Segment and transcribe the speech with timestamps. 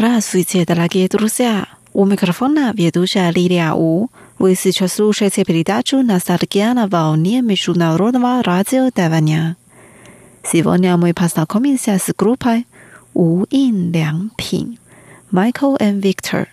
[0.00, 1.66] Здравствуйте, дорогие друзья!
[1.92, 4.08] У микрофона ведущая Лилия У.
[4.38, 9.58] Вы сейчас слушаете передачу «Ностальгия на волне Международного радио Тайваня».
[10.42, 12.66] Сегодня мы познакомимся с группой
[13.12, 14.78] У Ин Лян Пин,
[15.30, 16.46] Michael and Victor.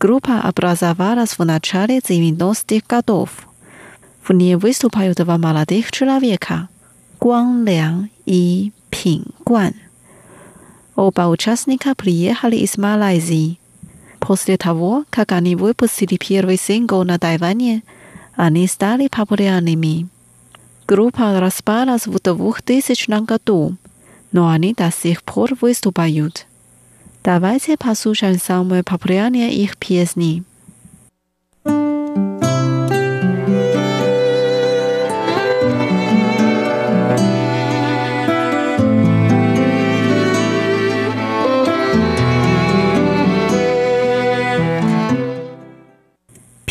[0.00, 3.46] Группа образовалась в начале 90-х годов.
[4.26, 6.70] В ней выступают два молодых человека–
[7.20, 9.74] Гуан Лян и Пин Гуан.
[10.94, 13.58] Оба участника приехали из Малайзии.
[14.18, 17.82] После того, как они выпустили первый сингл на Тайване,
[18.34, 20.08] они стали популярными.
[20.86, 23.76] Группа распалась в 2000 году,
[24.30, 26.46] но они до сих пор выступают.
[27.24, 30.44] Давайте послушаем самые популярные их песни.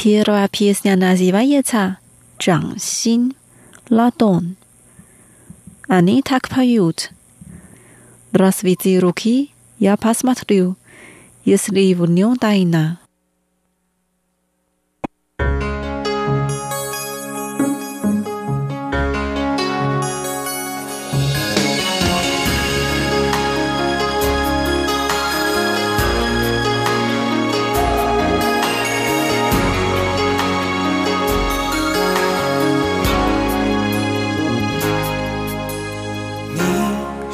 [0.04, 2.00] Первая песня называется
[2.40, 3.36] «掌心
[3.88, 4.56] ладонь».
[5.88, 7.12] Они так поют.
[8.32, 10.76] Разведи руки, я посмотрю,
[11.46, 13.01] если в нем тайна.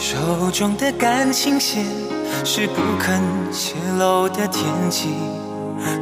[0.09, 1.83] 手中的感情线
[2.45, 5.09] 是不肯泄露的天机，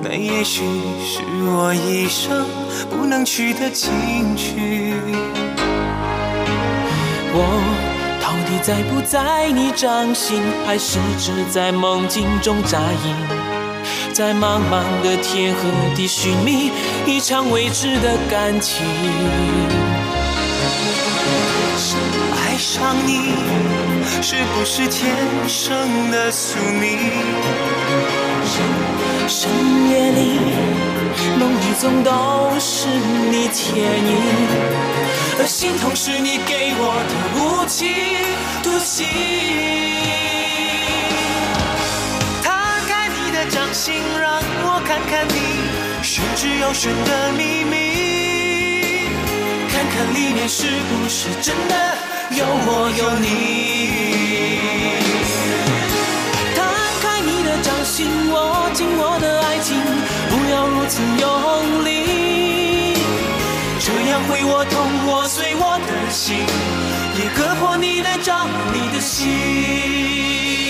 [0.03, 0.61] 那也许
[1.03, 2.45] 是我一生
[2.91, 3.89] 不能去的禁
[4.37, 4.93] 区。
[7.33, 7.39] 我
[8.21, 13.15] 到底在不在你掌心，还是只在梦境中扎营？
[14.13, 16.69] 在茫茫的天和地寻觅
[17.07, 18.85] 一场未知的感情。
[22.37, 23.33] 爱上你，
[24.21, 25.15] 是不是天
[25.47, 26.97] 生的宿命？
[29.27, 29.49] 深
[29.89, 30.39] 夜里，
[31.37, 32.11] 梦里总都
[32.59, 34.17] 是你倩影，
[35.39, 37.87] 而心痛是你给我的无情
[38.63, 39.05] 毒刑。
[42.41, 42.53] 摊
[42.87, 45.35] 开你的掌心，让我看看你
[46.03, 47.73] 玄之又玄的秘密，
[49.69, 51.75] 看看里面是不是真的。
[52.31, 54.04] 有我有你，
[56.55, 56.57] 摊
[57.01, 59.77] 开你的掌心，握紧我的爱情，
[60.29, 61.87] 不要如此用力，
[63.79, 64.75] 这样会我痛，
[65.07, 66.45] 我碎我的心，
[67.17, 70.64] 也割破你的掌，你的心。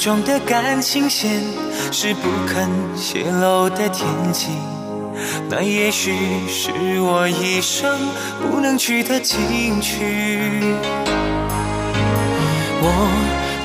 [0.00, 1.42] 中的感情线
[1.92, 4.46] 是不肯泄露的天机，
[5.50, 6.16] 那也许
[6.48, 6.70] 是
[7.02, 7.98] 我一生
[8.40, 10.74] 不能去的禁区。
[12.80, 12.88] 我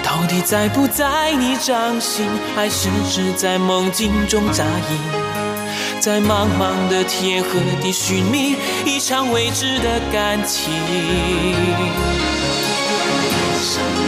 [0.03, 6.01] 到底在不在你掌心，还是只在梦境中扎营？
[6.01, 7.49] 在茫茫的天和
[7.81, 10.69] 地寻觅一场未知的感情。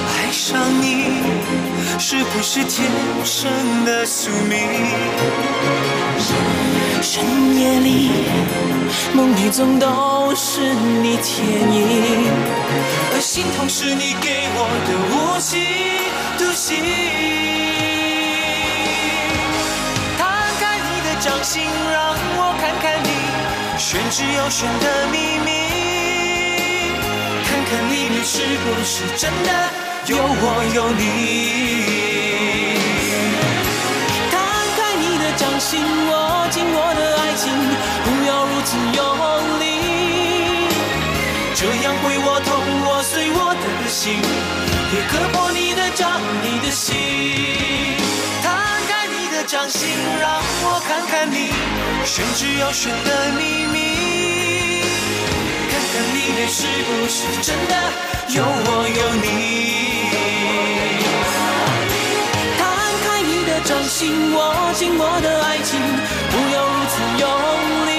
[0.10, 1.37] 爱上你。
[2.00, 2.88] 是不是天
[3.26, 4.60] 生的宿命？
[7.02, 7.24] 深
[7.58, 8.12] 夜里，
[9.14, 10.62] 梦里总都是
[11.02, 12.32] 你倩影，
[13.14, 15.60] 而心痛是你给我的无情
[16.38, 16.78] 毒刑。
[20.20, 20.28] 摊
[20.60, 23.10] 开你的掌心，让我看看你
[23.80, 25.50] 玄之又玄的秘密，
[27.44, 29.87] 看看里面是不是真的。
[30.10, 31.04] 有我有你，
[34.32, 34.40] 摊
[34.78, 37.52] 开你的掌心，握紧我的爱情，
[38.06, 39.00] 不要如此用
[39.60, 39.64] 力，
[41.56, 42.56] 这样会我痛，
[42.86, 43.60] 我碎我的
[43.90, 44.16] 心，
[44.94, 46.96] 也割破你的掌，你的心。
[48.42, 48.48] 摊
[48.88, 49.90] 开你的掌心，
[50.22, 51.52] 让我看看你
[52.06, 54.17] 玄之又玄的秘密，
[55.98, 57.74] 看看里面是不是真的
[58.30, 59.26] 有我有你。
[62.56, 62.62] 摊
[63.04, 64.38] 开你的掌心握
[64.76, 65.82] 紧我的爱情，
[66.30, 67.26] 不要如此用
[67.88, 67.90] 力，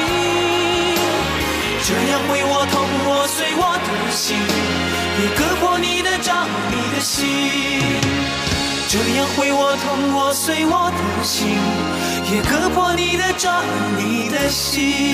[1.83, 4.39] 这样会我痛，我碎我的心，
[5.19, 7.19] 也割破你的掌，你的心。
[8.89, 11.59] 这样会我痛，我碎我的心，
[12.33, 13.65] 也割破你的掌，
[13.99, 15.05] 你的心。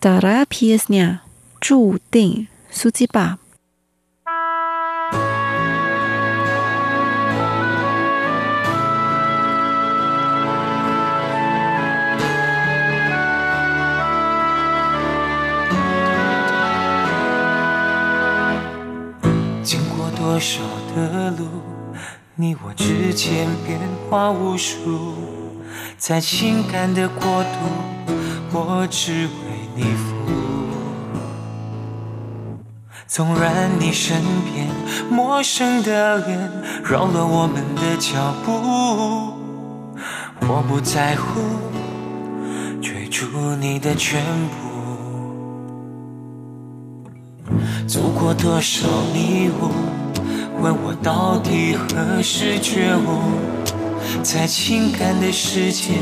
[0.00, 1.20] 咋啦？PS 呢？
[1.60, 3.38] 注定，书记爸。
[19.62, 20.62] 经过多少
[20.96, 21.46] 的路，
[22.36, 25.12] 你我之间变化无数，
[25.98, 28.14] 在情感的国度，
[28.54, 29.49] 我只为。
[29.80, 30.14] 你服。
[33.06, 34.68] 纵然你身边
[35.10, 36.38] 陌生的脸
[36.84, 38.52] 扰乱我们的脚步，
[40.46, 41.40] 我不在乎
[42.80, 43.26] 追逐
[43.58, 44.68] 你的全部。
[47.88, 49.70] 走过多少迷雾，
[50.60, 53.22] 问我到底何时觉悟？
[54.22, 55.94] 在情感的世界，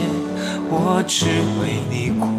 [0.68, 1.26] 我只
[1.60, 2.37] 为你哭。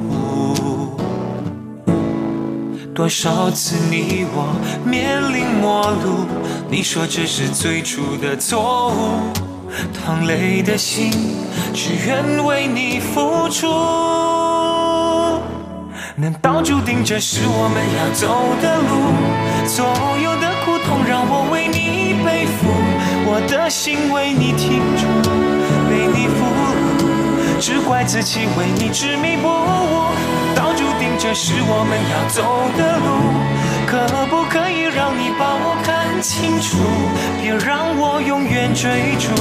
[3.00, 4.54] 多少次你我
[4.84, 6.28] 面临陌路，
[6.69, 9.22] 你说这是最初的错误，
[9.94, 11.10] 淌泪的心
[11.74, 13.69] 只愿为你付出。
[16.18, 18.28] 难道注定这是我们要走
[18.62, 18.92] 的路？
[19.66, 19.86] 所
[20.22, 22.68] 有的苦痛让我为你背负，
[23.25, 25.07] 我的心为你停住，
[25.88, 26.44] 被你俘
[26.75, 30.10] 虏，只怪自己为你执迷不悟。
[31.00, 33.07] 定这是我们要走的路，
[33.88, 36.78] 可不可以让你把我看清楚？
[37.42, 39.34] 别让我永远追逐，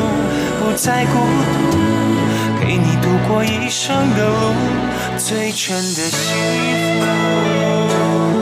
[0.58, 1.18] 不再孤
[1.52, 1.76] 独，
[2.60, 4.54] 陪你度过一生的路，
[5.18, 6.24] 最真的幸
[8.32, 8.37] 福。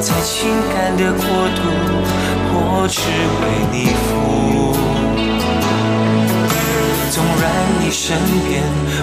[0.00, 1.22] 在情感的国
[1.56, 1.60] 度，
[2.52, 3.00] 我只
[3.40, 4.08] 为你服。
[7.10, 7.44] 纵然
[7.80, 8.16] 你身
[8.48, 8.50] 边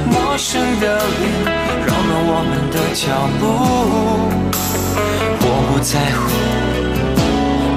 [0.09, 1.21] 陌生的脸
[1.85, 3.05] 扰乱我们的脚
[3.37, 3.41] 步，
[5.39, 6.19] 我不在乎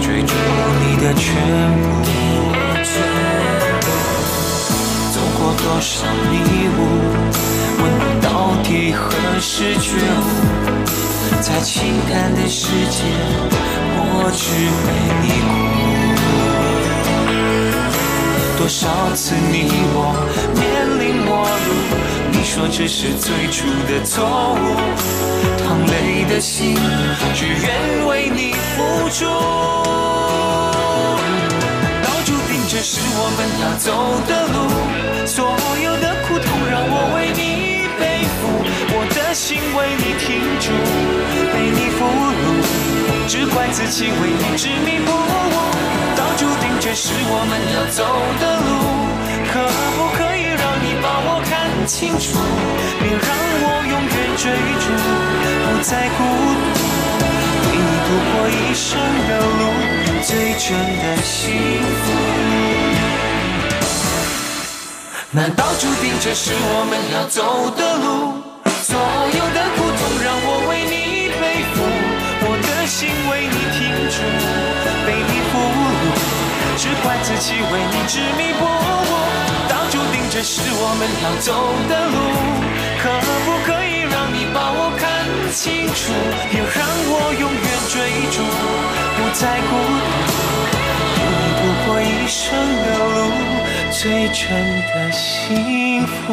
[0.00, 0.32] 追逐
[0.80, 1.28] 你的全
[1.76, 2.08] 部。
[5.12, 5.92] 走过多少
[6.30, 6.32] 迷
[6.78, 6.78] 雾，
[7.82, 7.84] 问
[8.40, 10.24] 到底何时觉悟？
[11.42, 13.04] 在情感的世界，
[13.92, 14.42] 我只
[14.86, 14.88] 为
[15.20, 15.50] 你哭。
[18.56, 20.16] 多少次你我
[20.56, 20.64] 面
[20.98, 21.68] 临陌路，
[22.32, 24.24] 你说这是最初的错
[24.56, 24.64] 误。
[25.62, 26.74] 淌泪的心，
[27.34, 29.26] 只愿为你付出。
[32.02, 33.92] 早注定这是我们要走
[34.26, 34.56] 的路，
[35.26, 35.44] 所
[35.84, 37.49] 有的苦痛让我为你
[38.00, 38.48] 背负，
[38.96, 40.72] 我的心为你停住。
[41.52, 42.42] 被你俘虏，
[43.28, 45.54] 只怪自己为你执迷不悟，
[46.16, 48.00] 早注定这是我们要走
[48.40, 48.68] 的路。
[49.52, 49.54] 可
[49.96, 51.52] 不可以让你把我看
[51.86, 52.38] 清楚？
[53.00, 53.28] 别让
[53.62, 54.48] 我永远追
[54.80, 54.88] 逐，
[55.66, 56.18] 不再孤
[56.64, 56.80] 独，
[57.66, 58.88] 为你度过一生
[59.28, 59.30] 的
[59.60, 59.62] 路，
[60.22, 60.66] 最真
[61.02, 61.36] 的幸
[61.82, 62.59] 福。
[65.32, 68.42] 难道注定这是我们要走的路？
[68.82, 71.86] 所有的苦痛让我为你背负，
[72.42, 72.68] 我的。
[72.90, 73.78] 心为你停
[74.10, 74.18] 住，
[75.06, 76.18] 被你俘虏，
[76.74, 79.14] 只怪自己为你执迷不悟。
[79.70, 81.54] 道注定这是我们要走
[81.86, 82.18] 的路，
[82.98, 83.06] 可
[83.46, 85.06] 不可以让你把我看
[85.54, 86.10] 清楚？
[86.50, 88.02] 别让我永远追
[88.34, 89.78] 逐，不再孤
[90.26, 90.34] 独，
[91.14, 93.22] 陪你度过一生的路
[94.02, 94.48] 最真
[94.94, 96.32] 的幸福。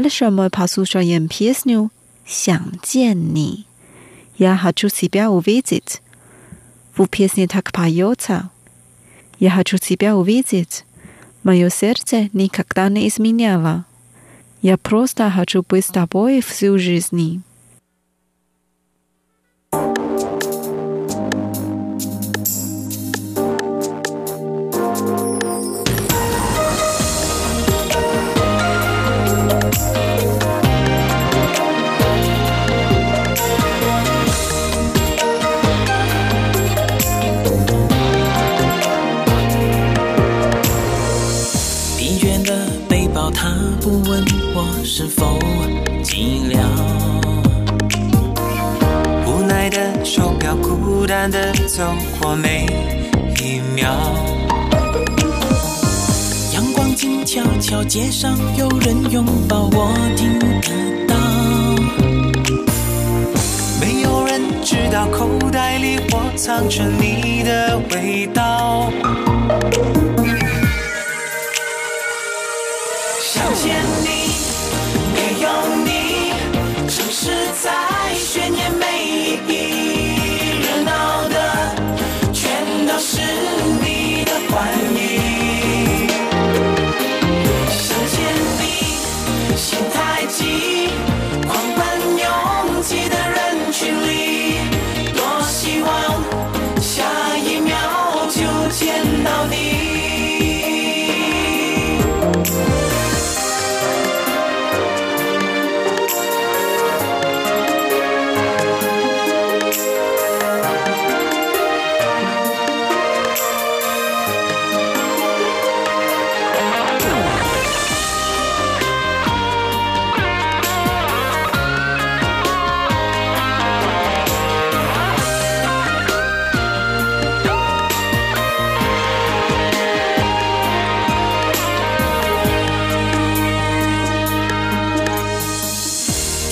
[0.00, 0.48] 了什么
[1.02, 1.68] ？：“演 P.S.
[2.24, 3.64] 想见你。”
[4.38, 6.02] Я хочу тебя увидеть.
[6.94, 8.50] В песне так поется.
[9.38, 10.84] Я хочу тебя увидеть.
[11.42, 13.84] Мое сердце никогда не изменяло.
[14.60, 17.42] Я просто хочу быть с тобой всю жизнь.
[51.76, 51.84] 走
[52.18, 52.64] 过每
[53.38, 53.92] 一秒。
[56.54, 60.46] 阳光静悄悄，街上有人拥抱，我听得
[61.06, 61.14] 到。
[63.78, 68.90] 没有人知道口袋里我藏着你的味道。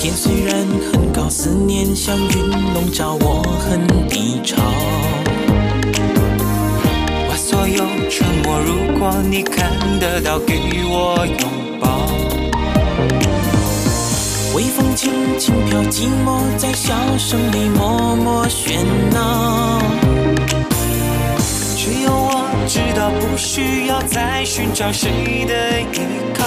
[0.05, 0.55] 天虽然
[0.93, 4.55] 很高，思念像云笼罩，我很低潮。
[7.27, 9.67] 把所有沉默，如果你看
[9.99, 12.05] 得到，给我拥抱。
[14.53, 19.81] 微风轻轻飘，寂寞在笑声里默默喧闹。
[21.75, 25.09] 只有我知道，不需要再寻找谁
[25.47, 26.45] 的依靠。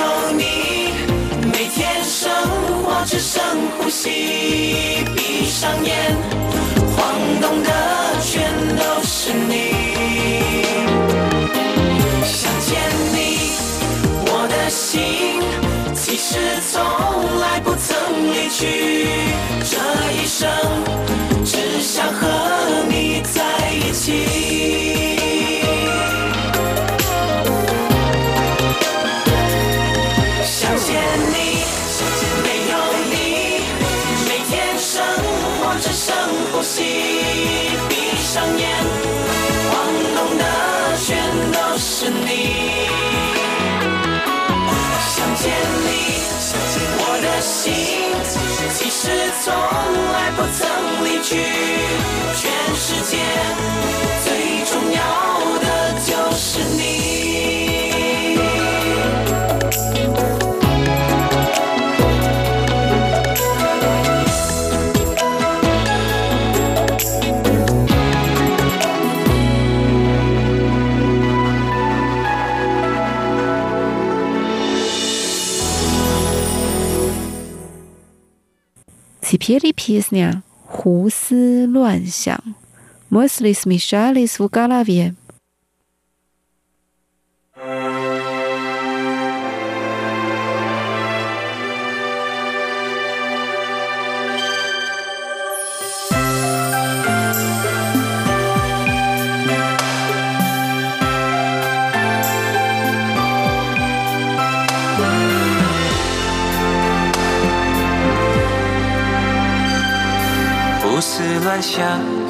[0.00, 0.44] 有你，
[1.52, 2.30] 每天生
[2.82, 3.04] 活。
[3.06, 3.42] 只剩
[3.78, 4.08] 呼吸，
[5.16, 6.14] 闭上眼，
[6.94, 6.98] 晃
[7.40, 7.70] 动的
[8.22, 9.52] 全都是你。
[12.22, 12.68] 想见
[13.14, 13.16] 你，
[14.26, 15.42] 我的心
[15.94, 16.28] 其实
[16.70, 16.74] 从
[17.40, 17.88] 来不曾
[18.34, 18.60] 离去。
[19.64, 19.72] 这
[20.12, 20.46] 一生
[38.32, 38.68] 上眼，
[39.72, 39.74] 晃
[40.14, 40.44] 动的
[41.04, 41.18] 全
[41.50, 42.86] 都是你。
[45.08, 45.50] 想见
[45.82, 45.90] 你，
[46.96, 47.58] 我的心
[48.72, 49.02] 其实
[49.42, 49.52] 从
[50.12, 50.60] 来不曾
[51.04, 51.30] 离去。
[79.40, 82.38] pieri piesnia, 胡思乱想
[83.08, 85.14] m o s l i s michalis vugalavie。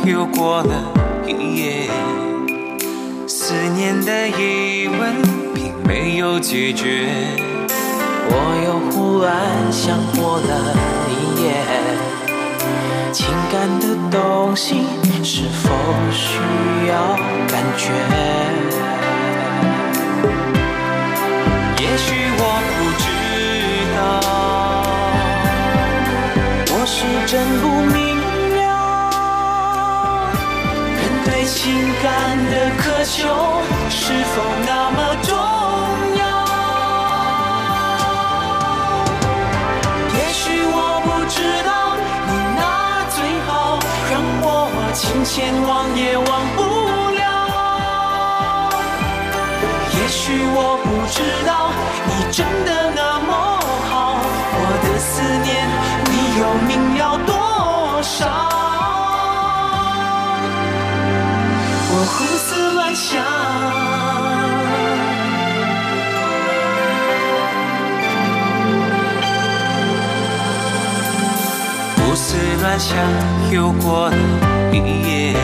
[0.05, 0.93] 又过了
[1.27, 1.91] 一夜，
[3.27, 5.15] 思念的疑问
[5.55, 7.07] 并没有解决。
[8.29, 10.75] 我又忽然想过了
[11.11, 11.53] 一夜，
[13.13, 14.87] 情感的东西
[15.23, 15.71] 是否
[16.11, 16.41] 需
[16.89, 17.15] 要
[17.47, 18.90] 感觉？
[45.31, 46.61] 情牵忘也忘不
[47.11, 47.23] 了。
[49.95, 51.71] 也许我不知道，
[52.09, 53.31] 你真的那么
[53.89, 54.19] 好，
[54.53, 55.49] 我的思念
[56.11, 57.33] 你又明了多
[58.03, 58.27] 少？
[61.93, 63.09] 我胡思乱想。
[71.97, 72.97] 胡思乱想
[73.53, 74.17] 又过了
[74.73, 74.77] 一
[75.09, 75.35] 夜，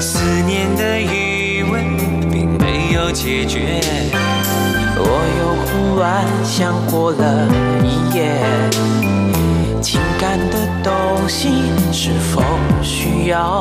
[0.00, 1.96] 思念的余温
[2.30, 3.80] 并没有解决。
[4.96, 5.02] 我
[5.38, 7.48] 又忽然想过了
[7.84, 7.86] 一
[8.16, 8.40] 夜，
[9.80, 10.92] 情感的东
[11.28, 11.48] 西
[11.92, 12.42] 是否
[12.82, 13.60] 需要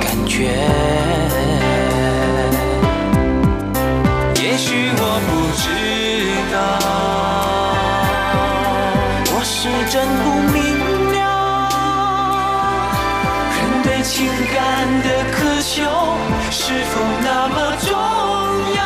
[0.00, 0.50] 感觉？
[4.36, 5.64] 也许我不知
[6.52, 6.56] 道，
[9.34, 10.71] 我是真不明
[14.02, 15.80] 情感的渴求
[16.50, 17.88] 是否那么重
[18.74, 18.82] 要？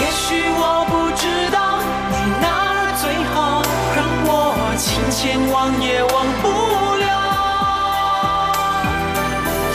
[0.00, 0.24] 也许
[0.56, 1.58] 我不知道，
[2.12, 3.34] 你哪儿最好
[3.96, 4.30] 让我
[4.78, 6.44] 情牵忘也忘不
[7.02, 7.04] 了。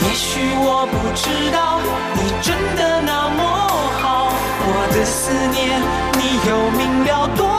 [0.08, 1.82] 也许我不知道，
[2.16, 3.40] 你真的那么
[4.02, 4.32] 好，
[4.64, 5.60] 我的思念
[6.16, 7.51] 你又明了多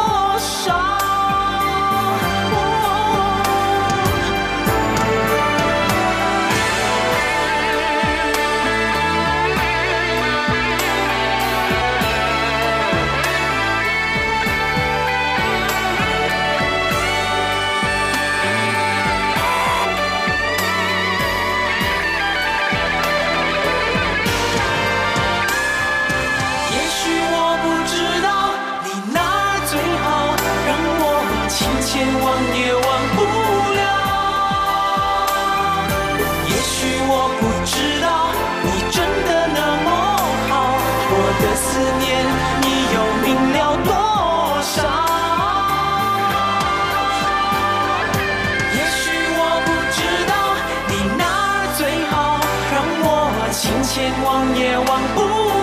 [53.95, 55.62] 千万也望不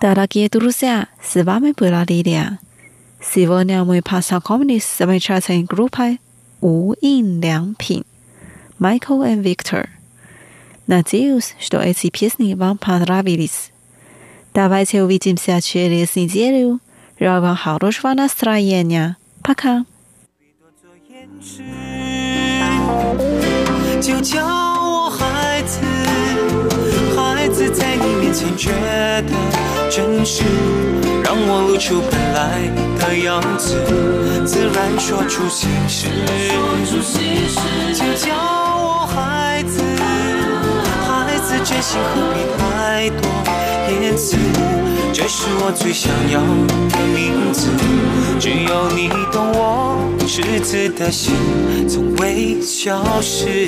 [0.00, 2.58] Дорогие друзья, с вами была Лилия.
[3.20, 6.20] Сегодня мы познакомились с замечательной группой
[6.60, 8.04] «У Ин Лян Пин»
[8.78, 9.88] Michael and Victor.
[10.86, 13.72] Надеюсь, что эти песни вам понравились.
[14.54, 16.80] Давайте увидимся через неделю.
[17.18, 19.16] Желаю вам хорошего настроения.
[19.42, 19.84] Пока.
[21.08, 21.62] 掩饰，
[24.00, 25.80] 就叫我孩子，
[27.16, 29.32] 孩子在你面前觉得
[29.91, 30.45] 真实，
[31.21, 32.61] 让我露出本来
[32.97, 33.75] 的样子，
[34.45, 36.07] 自然说出心事。
[37.93, 39.83] 就叫我孩子，
[41.05, 43.29] 孩子真心何必太多
[44.01, 44.37] 言辞？
[45.11, 46.39] 这是我最想要
[46.87, 47.67] 的名字，
[48.39, 51.33] 只有你懂我赤子的心，
[51.89, 53.67] 从未消失。